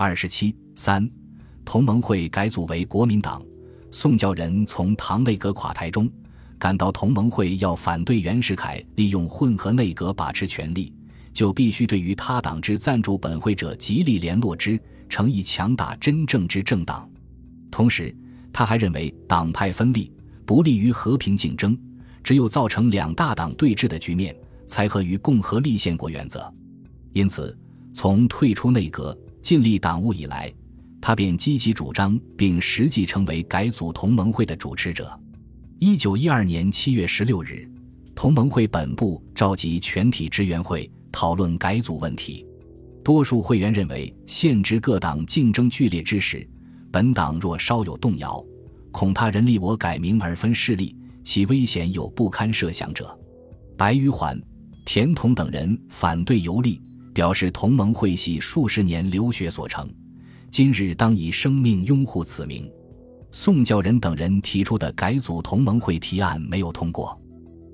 [0.00, 1.10] 二十七三，
[1.64, 3.42] 同盟会改组为国民党。
[3.90, 6.08] 宋教仁从唐内阁垮台中
[6.56, 10.94] 感到同盟会要反对袁世凯利用混合内阁把持权力，
[11.32, 17.10] 就必须对于他党之赞助本会者极力联络之，诚以强大真正之政党。
[17.68, 18.14] 同时，
[18.52, 20.12] 他还认为党派分立
[20.46, 21.76] 不利于和平竞争，
[22.22, 24.32] 只有造成两大党对峙的局面，
[24.64, 26.48] 才合于共和立宪国原则。
[27.12, 27.58] 因此，
[27.92, 29.18] 从退出内阁。
[29.40, 30.52] 尽力党务以来，
[31.00, 35.18] 他便积极主张并实际成为改组同盟会的主持者。
[35.78, 37.70] 一九一二年七月十六日，
[38.14, 42.44] 同盟会本部召集全体支援会讨论改组问题。
[43.04, 46.46] 多数会员认为，现职各党竞争剧烈之时，
[46.90, 48.44] 本党若稍有动摇，
[48.90, 53.18] 恐怕人力我改名而分势力，其危险有不堪设想者。
[53.76, 54.38] 白玉环、
[54.84, 56.82] 田同等人反对游历。
[57.18, 59.90] 表示同盟会系数十年留学所成，
[60.52, 62.70] 今日当以生命拥护此名。
[63.32, 67.20] 宋教仁等人提出的改组同盟会提案没有通过。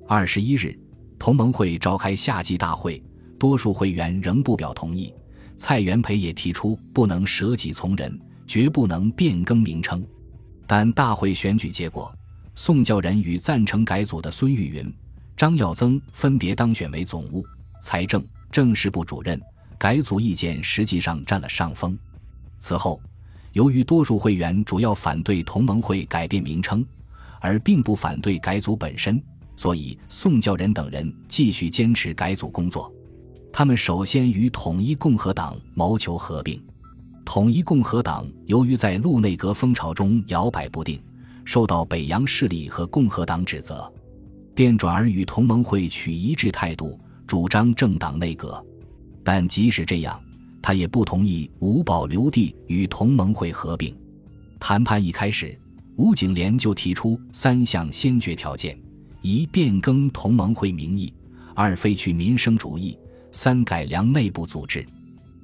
[0.08, 0.74] 二十一日，
[1.18, 3.02] 同盟会召开夏季大会，
[3.38, 5.12] 多数会员仍不表同意。
[5.58, 10.02] 蔡元培也提出不能舍己从人，绝不能变更名称。
[10.66, 12.10] 但大会选举结果，
[12.54, 14.90] 宋教仁与赞成改组的孙玉云、
[15.36, 17.44] 张耀增分别当选为总务、
[17.82, 18.24] 财政。
[18.54, 19.40] 政事部主任
[19.76, 21.98] 改组意见实际上占了上风。
[22.56, 23.02] 此后，
[23.52, 26.86] 由于多数会员主要反对同盟会改变名称，
[27.40, 29.20] 而并不反对改组本身，
[29.56, 32.94] 所以宋教仁等人继续坚持改组工作。
[33.52, 36.62] 他们首先与统一共和党谋求合并。
[37.24, 41.02] 统一共和党由于在陆内阁风潮中摇摆不定，
[41.44, 43.92] 受到北洋势力和共和党指责，
[44.54, 46.96] 便转而与同盟会取一致态度。
[47.26, 48.64] 主张政党内阁，
[49.22, 50.20] 但即使这样，
[50.62, 53.94] 他也不同意吴保留地与同盟会合并。
[54.60, 55.58] 谈判一开始，
[55.96, 58.78] 吴景莲就提出三项先决条件：
[59.22, 61.12] 一、变更同盟会名义；
[61.54, 62.96] 二、废去民生主义；
[63.32, 64.84] 三、改良内部组织。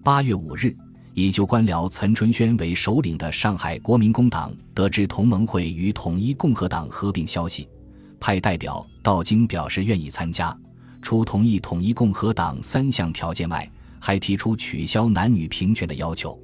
[0.02, 0.74] 八月五日，
[1.14, 7.68] 以旧官僚岑春轩为首领的上海国民工党得知同盟会与统一共和党合并消息，
[8.18, 10.56] 派代表到京表示愿意参加。
[11.02, 13.68] 除同意统一共和党三项条件外，
[13.98, 16.38] 还提出取消男女平权的要求。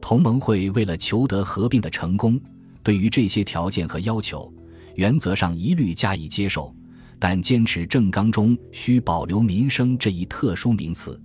[0.00, 2.40] 同盟会为了求得合并的成功，
[2.82, 4.52] 对于这些条件和要求，
[4.96, 6.74] 原则上一律加以接受，
[7.18, 11.20] 但坚持政纲中需保留民生这一特殊名词。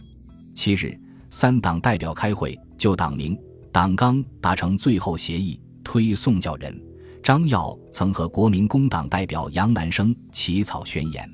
[0.53, 0.95] 七日，
[1.31, 3.35] 三党代表开会，就党名、
[3.71, 6.79] 党纲达成最后协议，推宋教仁、
[7.23, 11.27] 张耀曾和国民工党代表杨南生起草宣言。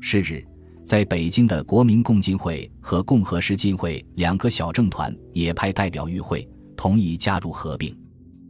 [0.00, 0.44] 是日。
[0.84, 7.96] 在北京的国民共进会和共和式进会两个小政团也派代表与会，同意加入合并。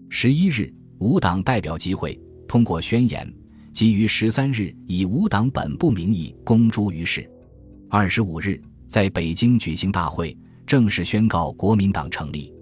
[0.09, 3.31] 十一日，五党代表集会通过宣言，
[3.72, 7.28] 即于十三日以五党本部名义公诸于世。
[7.88, 12.53] 二十五日，在北京举行大会，正式宣告国民党成立。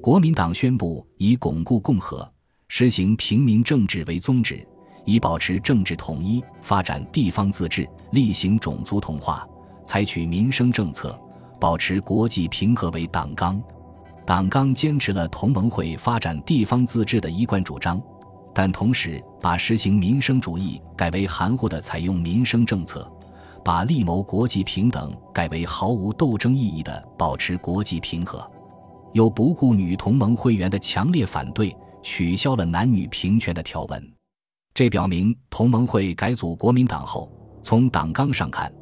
[0.00, 2.28] 国民党宣布以巩固共和、
[2.66, 4.66] 实行平民政治为宗旨。
[5.04, 9.46] 以保持政治统一、发展地方自治、厉行种族同化、
[9.84, 11.18] 采取民生政策、
[11.60, 13.62] 保持国际平和为党纲。
[14.24, 18.00] 党纲坚持了同盟会发展地方自治的一贯主张，
[18.54, 23.10] 但同时把实行民生主义改为含糊的采用民生政策，
[23.64, 28.48] 把力谋国际平等改为毫无斗争意义的保持国际平和，
[29.12, 34.21] 又不顾女同盟会员的强烈反对，取消了男女平权的条文。
[34.74, 37.30] 这表明同盟会改组国民党后，
[37.62, 38.72] 从党纲上看，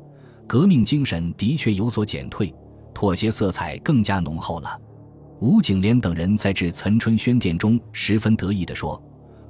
[0.46, 2.54] 革命精神的确有所减退，
[2.94, 4.80] 妥协色彩更加浓厚了。
[5.40, 9.02] 吴景莲等人在致岑春轩电中十分得意地说：“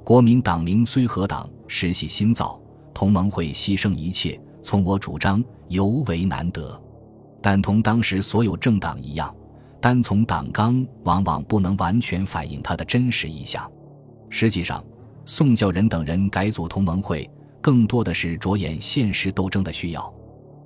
[0.03, 2.59] 国民党名虽合党，实系新造，
[2.91, 6.81] 同盟会牺牲一切，从我主张，尤为难得。
[7.39, 9.31] 但同当时所有政党一样，
[9.79, 13.71] 单从党纲往往不能完全反映它的真实意向。
[14.31, 14.83] 实际上。”
[15.33, 17.27] 宋教仁等人改组同盟会，
[17.61, 20.13] 更多的是着眼现实斗争的需要。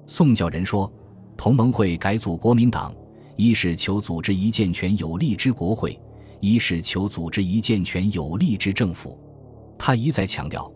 [0.08, 0.92] 宋教仁说
[1.38, 2.92] ：“同盟会改组国民党，
[3.36, 6.02] 一是求组织一健全有力之国会，
[6.40, 9.16] 一是求组织一健全有力之政府。”
[9.78, 10.68] 他一再强调，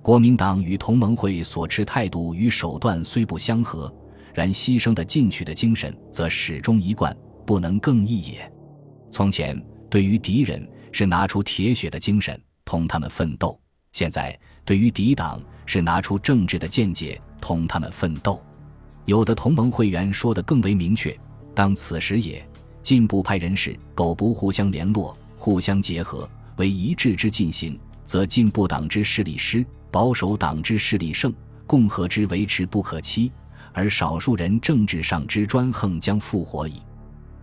[0.00, 3.94] 国民党与同盟会所持态度与手段虽不相合，
[4.32, 7.14] 然牺牲的进取的精神则始终一贯，
[7.44, 8.50] 不能更易也。
[9.10, 12.40] 从前对于敌人是拿出铁血的精神。
[12.64, 13.58] 同他们奋斗。
[13.92, 18.42] 现在对于敌党是拿出政治的见解，同他们奋斗。
[19.04, 21.16] 有的同盟会员说的更为明确：
[21.54, 22.46] 当此时也，
[22.82, 31.32] 进步派人士苟不互相联络、互相结合，为一致之进行，则进步党之势力失，保守党之势力盛，
[31.66, 33.30] 共和之维持不可期，
[33.72, 36.82] 而少数人政治上之专横将复活矣。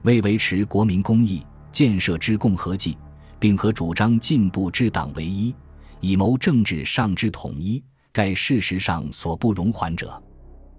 [0.01, 2.97] 为维持国民公义，建设之共和计，
[3.41, 5.53] 并和主张进步之党为一，
[5.99, 7.83] 以谋政治上之统一，
[8.13, 10.21] 盖事实上所不容缓者。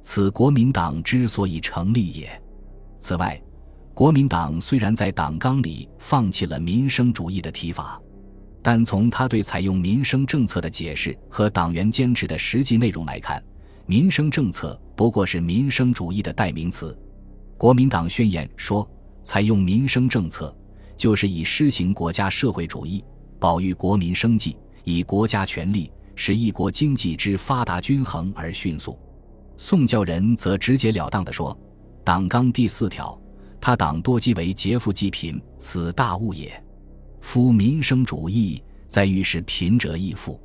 [0.01, 2.43] 此国民党之所以成立也。
[2.99, 3.39] 此外。
[3.95, 8.01] 国民党虽然在党纲里放弃了民生主义的提法，
[8.63, 13.45] 但从他对采用民生政策的解释和党员坚持的实际内容来看，
[13.85, 16.99] 民生政策不过是民生主义的代名词。
[17.59, 18.91] 国民党宣言说，
[19.23, 20.57] 采用民生政策
[21.03, 23.05] 就是以施行国家社会主义，
[23.41, 28.97] 保育国民生计，以国家权力使一国经济之发达均衡而迅速。
[29.57, 31.59] 宋教仁则直截了当地说，
[32.05, 33.21] 党纲第四条。
[33.61, 36.63] 他党多积为劫富济贫，此大误也。
[37.21, 40.41] 夫民生主义在于使贫者易富，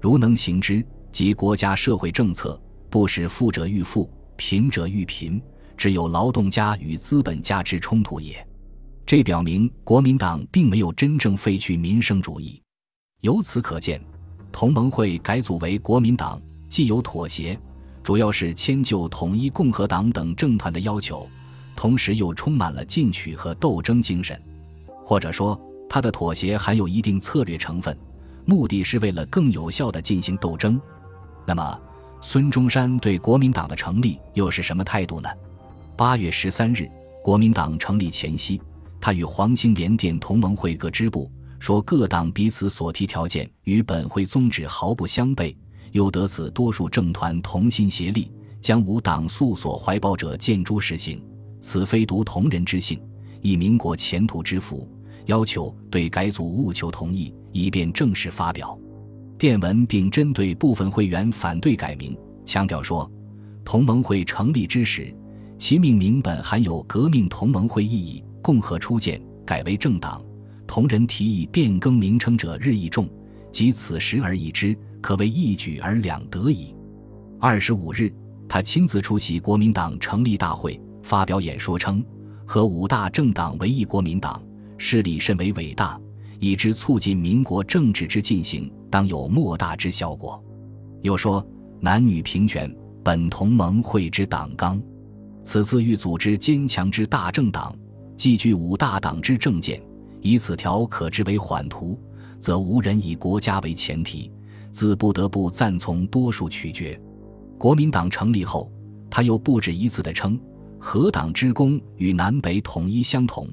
[0.00, 2.60] 如能行之，即国家社会政策
[2.90, 5.40] 不使富者愈富，贫者愈贫，
[5.76, 8.44] 只有劳动家与资本家之冲突也。
[9.12, 12.58] 这表明国民党并没有真正废去民生主义。
[13.20, 14.02] 由此可见，
[14.50, 17.60] 同盟会改组为国民党，既有妥协，
[18.02, 21.28] 主要是迁就统一共和党等政团的要求。
[21.76, 24.42] 同时又充满了进取和斗争精神，
[25.04, 25.60] 或者说，
[25.90, 27.94] 他的妥协含有一定策略成分，
[28.46, 30.80] 目的是为了更有效地进行斗争。
[31.46, 31.78] 那么，
[32.22, 35.28] 孙中山对国民党的成立又是什么态度呢？
[35.98, 36.88] 八月十三日，
[37.22, 38.58] 国民党成立前夕，
[39.02, 41.28] 他与黄兴联电同盟会各支部
[41.58, 45.52] 说，各党彼此所提条件与本会宗旨毫不相悖，
[45.90, 51.20] 又得此多数政团同心协力，将无党素所怀抱者见诸实行。
[51.60, 53.02] 此非独同人之幸，
[53.40, 54.88] 亦民国前途之福。
[55.26, 58.78] 要求对改组务求同意，以便正式发表
[59.36, 63.10] 电文，并针对部分会员反对改名，强调说：
[63.64, 65.12] 同盟会成立之时，
[65.58, 68.22] 其命名本含有革命同盟会意义。
[68.42, 70.22] 共和初建，改为政党，
[70.66, 73.08] 同人提议变更名称者日益众，
[73.50, 76.74] 即此时而已之，可谓一举而两得矣。
[77.40, 78.12] 二十五日，
[78.48, 80.78] 他亲自出席国民党成立大会。
[81.02, 82.00] 发表演说称，
[82.46, 84.40] 和五大政党为一国民党，
[84.78, 86.00] 势力甚为伟大，
[86.38, 90.40] 以之促进民国政治之进行，当有莫大之效果。
[91.02, 91.44] 又说，
[91.80, 92.72] 男女平权
[93.02, 94.80] 本同盟会之党纲，
[95.42, 97.74] 此次欲组织坚强之大政党，
[98.22, 99.82] 既具五大党之政见，
[100.20, 101.98] 以此条可知为缓图，
[102.38, 104.30] 则无人以国家为前提，
[104.70, 106.96] 自不得不赞从多数取决。
[107.58, 108.70] 国民党成立后，
[109.10, 110.38] 他又不止一次地称。
[110.78, 113.48] 合党之功与南北统一相同，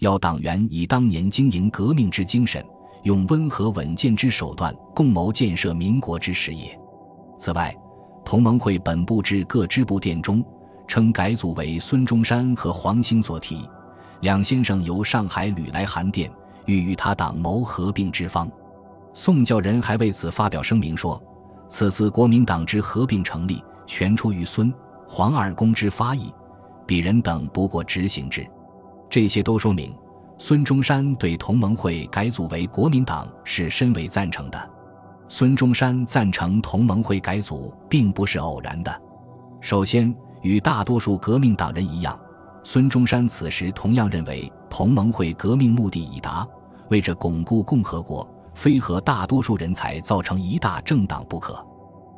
[0.00, 2.60] 要党员以当年经营革命之精神，
[3.04, 6.76] 用温和稳健之手段，共谋建设民国之事业。
[7.38, 7.72] 此外，
[8.24, 10.44] 同盟会本部至各支部电中
[10.88, 13.60] 称改组为孙中山和黄兴所提，
[14.20, 16.30] 两先生由上海屡来函电，
[16.66, 18.50] 欲与他党谋合并之方。
[19.12, 21.20] 宋教仁还为此发表声明说
[21.68, 24.72] ：“此次国民党之合并成立，全出于孙
[25.06, 26.32] 黄二公之发意。”
[26.86, 28.46] 鄙人等不过执行之，
[29.10, 29.94] 这些都说明
[30.38, 34.70] 孙中山对同盟会改组为国民党是深为赞成的。
[35.28, 39.02] 孙中山赞成同盟会改组，并不是偶然的。
[39.60, 42.18] 首先，与大多数革命党人一样，
[42.70, 46.46] 孙中山此时同样认为同盟会革命目的已达，
[46.90, 51.66] 为着巩固共和国，非和大多数人才造成一大政党不可。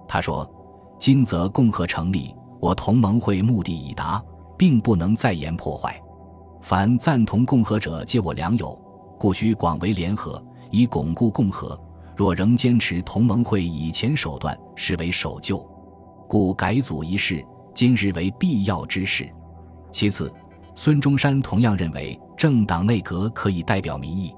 [0.08, 0.44] 他说
[0.98, 4.20] ：“今则共和成立，我同盟会目的已达。”
[4.58, 6.02] 并不能再言破坏。
[6.60, 8.76] 凡赞同共和者，皆我良友，
[9.20, 11.80] 故须广为联合，以巩固共和。
[12.16, 15.64] 若仍坚持同盟会以前手段，视为守旧。
[16.28, 19.32] 故改组一事，今日为必要之事。
[19.90, 20.32] 其次，
[20.74, 24.34] 孙中山同样认为政党内阁可以代表民意，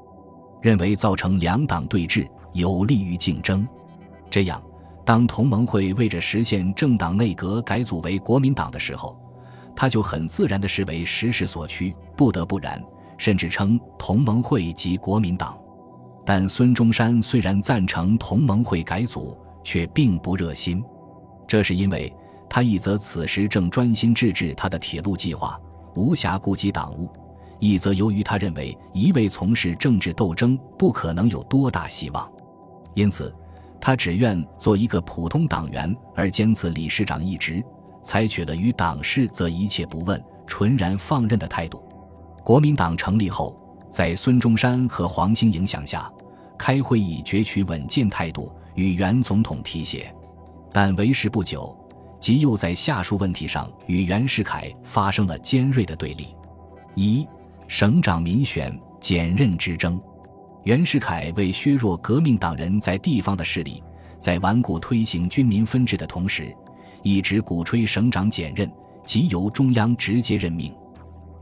[0.61, 3.67] 认为造成两党对峙，有利于竞争。
[4.31, 4.63] 这样，
[5.05, 9.19] 当同盟会为着实现政党内阁改组为国民党的时候。
[9.75, 12.79] 他就很自然地视为时势所趋，不得不然，
[13.17, 15.59] 甚至称同盟会及国民党。
[16.27, 20.85] 但孙中山虽然赞成同盟会改组，却并不热心。
[21.49, 22.15] 这是因为
[22.55, 25.59] 他一则此时正专心致志他的铁路计划，
[25.95, 27.09] 无暇顾及党务；
[27.59, 32.31] 一则由于他认为一味从事政治斗争不可能有多大希望，
[32.93, 33.35] 因此
[33.81, 37.65] 他只愿做一个普通党员，而兼此理事长一职。
[38.05, 41.83] 采取了与党事则一切不问、纯然放任的态度。
[42.45, 43.59] 国民党成立后，
[43.91, 46.13] 在孙中山和黄兴影响下，
[46.59, 50.15] 开会以攫取稳健态度，与原总统提携。
[50.71, 51.75] 但为时不久，
[52.23, 56.29] 即又在下述问题上与袁世凯发生了尖锐的对立：
[56.95, 57.27] 一、
[57.67, 60.01] 省长民选减任之争。
[60.63, 63.83] 袁世凯为削弱革命党人在地方的势力，
[64.21, 66.55] 在顽固推行军民分治的同时，
[67.03, 68.71] 一直鼓吹省长减任，
[69.05, 70.73] 即由中央直接任命。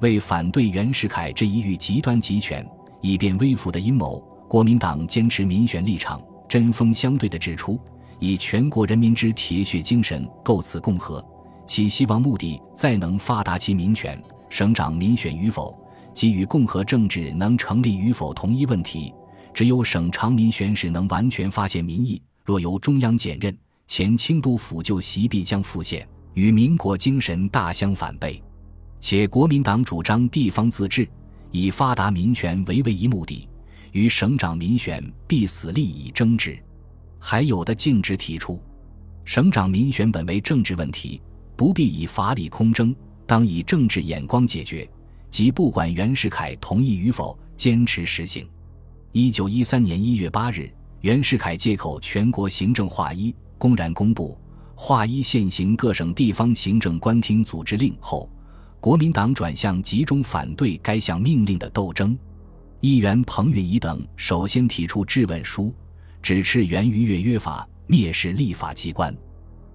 [0.01, 2.67] 为反对袁世凯这一欲极端集权、
[3.03, 4.19] 以便微服的阴谋，
[4.49, 6.19] 国民党坚持民选立场，
[6.49, 7.79] 针锋相对地指出，
[8.21, 11.25] 以全国人民之铁血精神构此共和，
[11.67, 14.23] 其希望目的再能发达其民权。
[14.50, 15.75] 省长民选与否，
[16.12, 19.15] 即与共和政治能成立与否同一问题。
[19.55, 28.43] 只有省长民选时能完全发现民意，若由中央减任，前清都府就席必将复现，与民国精神大相反背。
[28.99, 31.09] 且国民党主张地方自治，
[31.50, 33.49] 以发达民权为唯一目的，
[33.93, 36.59] 与省长民选必死利益争执。
[37.21, 38.59] 还有的径直提出，
[39.25, 41.21] 省长民选本为政治问题，
[41.55, 42.97] 不必以法理空争，
[43.27, 44.89] 当以政治眼光解决，
[45.31, 48.49] 即不管袁世凯同意与否，坚持实行。
[49.12, 50.73] 一九一三年一月八日，
[51.03, 54.37] 袁世凯借口全国行政划一，公然公布
[54.75, 58.29] 划一现行各省地方行政官厅组织令后。
[58.81, 62.19] 国民党转向集中反对该项命令的斗争，
[62.81, 65.75] 议员彭允仪等首先提出质问书，
[66.23, 69.15] 指斥袁于越约法，蔑视立法机关。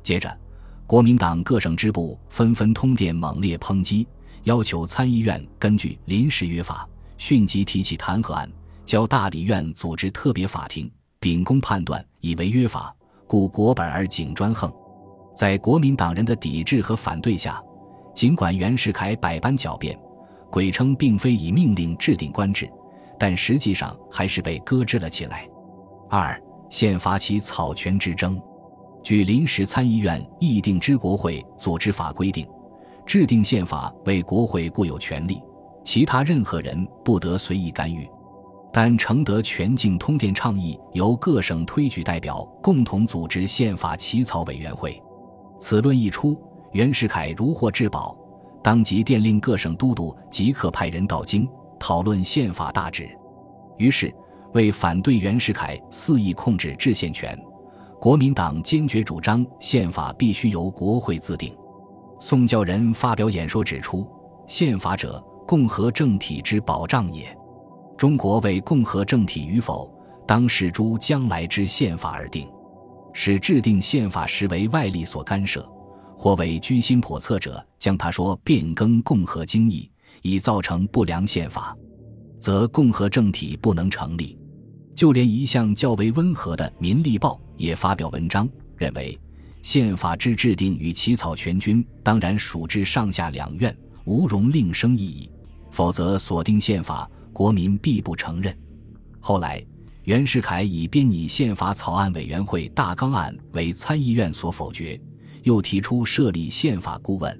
[0.03, 0.37] 接着，
[0.85, 4.07] 国民党各省支部纷纷通电猛烈抨击，
[4.43, 6.87] 要求参议院根据临时约法，
[7.17, 8.49] 迅即提起弹劾案，
[8.85, 14.71] 交大理院组织特别法庭秉公判断，以为约法，故国本而警专横。
[15.35, 17.61] 在国民党人的抵制和反对下。
[18.13, 19.99] 尽管袁世凯百般狡辩，
[20.49, 22.65] 鬼称并非以命令制定官制，
[23.19, 25.45] 但实际上还是被搁置了起来。
[26.09, 28.41] 二、宪法起草权之争。
[29.03, 32.47] 据临时参议院议定之国会组织法规定，
[33.05, 35.41] 制定宪法为国会固有权利，
[35.83, 38.09] 其他任何人不得随意干预。
[38.73, 45.01] 但承德全境通电倡议，由各省推举代表共同组织宪法起草委员会。
[45.59, 46.37] 此论一出。
[46.71, 48.13] 袁世凯如获至宝，
[48.61, 51.47] 当即电令各省都督即刻派人到京
[51.79, 53.09] 讨论宪法大旨。
[53.77, 54.13] 于是，
[54.55, 57.37] 为反对袁世凯肆意控制制宪权，
[57.99, 61.53] 国民党坚决主张宪法必须由国会自定。
[62.21, 64.09] 宋教仁发表演说指出
[64.47, 67.37] ：“宪法者，共和政体之保障也。
[67.97, 69.93] 中国为共和政体与否，
[70.25, 72.47] 当视诸将来之宪法而定，
[73.11, 75.69] 使制定宪法时为外力所干涉。”
[76.17, 81.75] 或为居心叵测者，将他说变更共和经义，以造成不良宪法，
[82.39, 84.39] 则共和政体不能成立。
[84.95, 89.19] 就连一向较为温和的《民力报》也发表文章，认为
[89.61, 93.75] 宪法之制定与起草全军当然属之上下两院，
[94.05, 95.29] 无容另生异议，
[95.69, 98.57] 否则所定宪法，国民必不承认。
[99.19, 99.61] 后来，
[100.03, 104.99] 袁世凯以编拟宪法草案委员会大纲案为参议院所否决。
[105.43, 107.39] 又提出设立宪法顾问，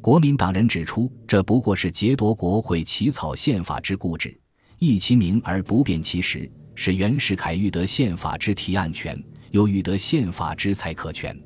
[0.00, 4.34] 国民党人指出，这不过是劫夺国会起草宪法之固执，
[4.78, 11.38] 异其名而不辨其实，使袁世凯欲得宪法之提案权，又欲得宪法之裁可权。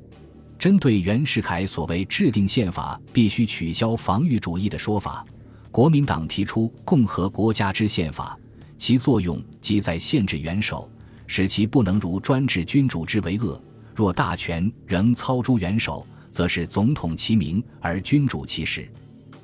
[0.57, 5.25] 针对袁世凯所谓制定宪法必须取消防御主义的说法，
[5.71, 8.37] 国民党提出共和国家之宪法，
[8.77, 10.91] 其作用即在限制元首，
[11.27, 13.61] 使其不能如专制君主之为恶。
[13.95, 18.89] 若大权仍操诸元首，则是总统其名而君主其实。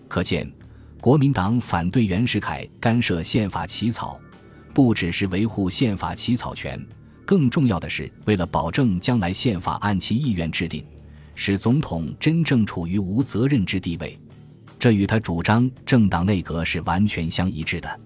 [0.08, 0.50] 可见，
[1.00, 4.20] 国民党反对袁世凯干涉宪法起草，
[4.76, 6.78] 不只是维护宪法起草权，
[7.26, 10.86] 更重要的是为了保证将来宪法按其意愿制定，
[11.34, 14.20] 使总统真正处于无责任之地位。
[14.78, 18.00] 这与他主张政党内阁是完全相一致的。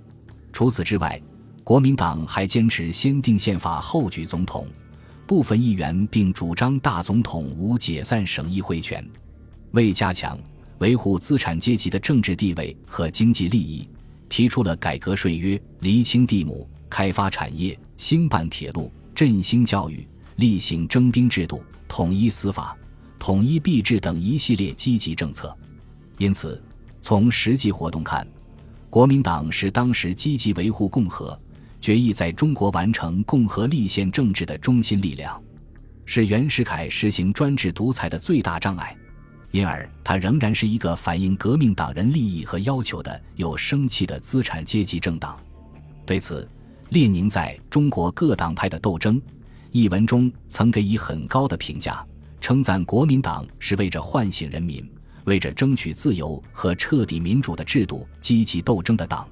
[0.53, 1.19] 除此之外，
[1.63, 4.67] 国民党还坚持先定宪法后举总统。
[5.25, 9.03] 部分议员并主张大总统无解散省议会权，
[9.71, 10.38] 为加强
[10.77, 13.89] 维护资产阶级的政治地位和经济利益，
[14.29, 20.07] 提出了改革税约、厘清地亩、开发产业、兴办铁路、振兴教育、
[20.38, 22.77] 厉行征兵制度、统一司法、
[23.17, 25.53] 统一币制等一系列积极政策。
[26.17, 26.63] 因此，
[27.01, 28.25] 从实际活动看，
[28.89, 31.38] 国民党是当时积极维护共和。
[31.81, 35.41] 决议在中国完成共和立宪政治的中心力量，
[36.03, 38.93] 是袁世凯实行专制独裁的最大障碍，
[39.51, 45.39] 因而它仍然是一个反映革命党人利益和要求的有生气的资产阶级政党。
[46.06, 46.48] 对此，
[46.89, 49.22] 列宁在中国各党派的斗争
[49.72, 52.06] 一文中曾给予很高的评价，
[52.41, 54.88] 称赞国民党是为着唤醒人民、
[55.25, 59.27] 为着争取自由和彻底民主的制度积极斗争的党，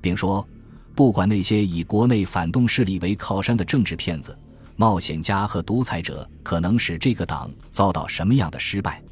[0.00, 0.46] 并说。
[0.94, 4.34] 不管那些以国内反动势力为靠山的政治骗子、
[4.76, 9.02] 冒险家和独裁者可能使这个党遭到什么样的失败，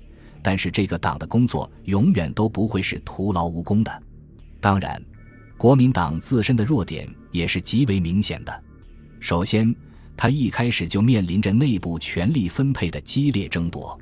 [0.44, 4.02] 但是这个党的工作永远都不会是徒劳无功的。
[4.60, 5.02] 当然，
[5.56, 8.62] 国民党自身的弱点也是极为明显的。
[9.20, 9.74] 首先，
[10.14, 13.98] 他一开始就面临着内部权力分配的激烈争夺。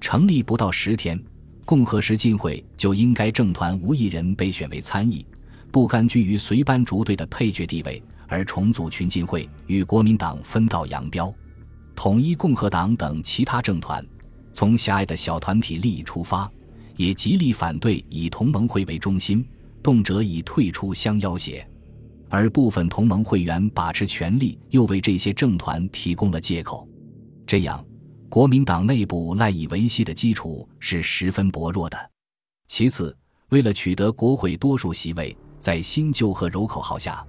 [0.00, 1.22] 成立不到十天，
[1.64, 5.24] 共和时进会就应该政团无一人被选为参议。
[5.70, 11.32] 不甘居于随班逐队的配角地位，而重组群进会，与国民党分道扬镳。
[11.94, 14.04] 统一共和党等其他政团，
[14.56, 16.50] 从狭隘的小团体利益出发，
[16.96, 19.46] 也极力反对以同盟会为中心，
[19.82, 21.62] 动辄以退出相要挟。
[22.30, 26.88] 而部分同盟会员把持权力，又为这些政团提供了借口。
[27.46, 27.84] 这样，
[28.30, 32.10] 国民党内部赖以维系的基础是十分薄弱的。
[32.66, 33.14] 其次，
[33.50, 37.22] 为了取得国会多数席位，在新旧和柔口号下，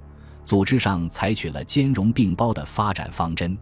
[0.45, 3.57] 组织上采取了兼容并包的发展方针，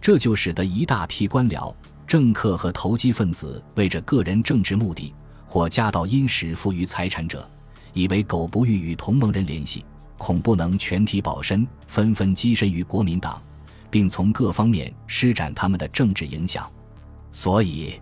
[0.00, 1.72] 这就使得一大批官僚、
[2.06, 5.12] 政客和投机分子为着个人政治目的，
[5.46, 7.48] 或家道殷实、富于财产者，
[7.92, 9.84] 以为狗不欲与同盟人联系，
[10.16, 13.42] 恐不能全体保身，纷纷跻身于国民党，
[13.90, 16.70] 并从各方面施展他们的政治影响。
[17.32, 18.00] 所以，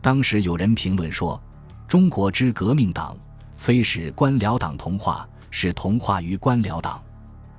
[0.00, 1.40] 当时有人评论说
[1.86, 3.16] ：“中国之革命党，
[3.56, 7.00] 非使官僚党同化。”是同化于官僚党，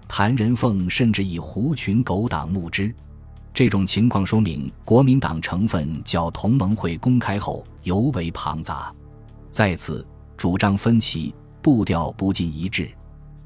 [0.06, 2.94] 谭仁凤甚至以狐群狗党目之。
[3.56, 8.94] 这种情况说明国民党成分较同盟会公开后尤为庞杂。
[9.50, 12.92] 再次，主张分歧，步调不尽一致。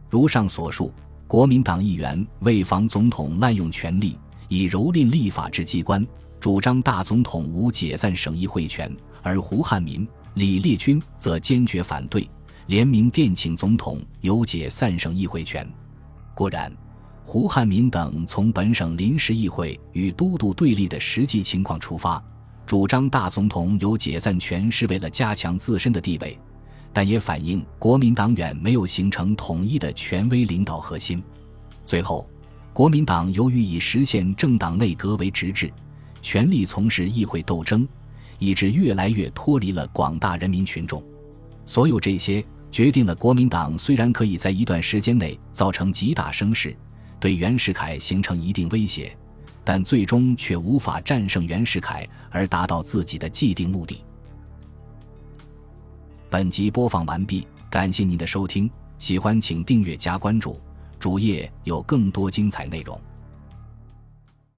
[0.09, 0.91] 如上所述，
[1.27, 6.03] 国民党议员为防总统滥用权力，以蹂躏立法之机关，
[6.39, 8.91] 主张大总统无解散省议会权，
[9.21, 12.27] 而胡汉民、李烈钧则坚决反对。
[12.65, 15.71] 联名电请总统有解散省议会权。
[16.33, 16.75] 果然，
[17.31, 22.19] 胡汉民等从本省临时议会与都督对立的实际情况出发，
[22.65, 26.35] 主张大总统有解散权是为了加强自身的地位，
[26.91, 31.21] 但也反映国民党远没有形成统一的权威领导核心。
[31.85, 32.27] 最后，
[32.73, 35.71] 国民党由于以实现政党内阁为直至，
[36.23, 37.87] 全力从事议会斗争，
[38.39, 40.99] 以致越来越脱离了广大人民群众。
[41.63, 42.43] 所有这些。
[42.71, 46.77] 决定了国民党虽然可以在一段时间内造成极大声势，
[47.19, 49.15] 对袁世凯形成一定威胁，
[49.63, 54.03] 但最终却无法战胜袁世凯而达到自己的既定目的。
[56.29, 60.59] 本集播放完毕，感谢您的收听，喜欢请订阅加关注，
[60.99, 62.99] 主页有更多精彩内容。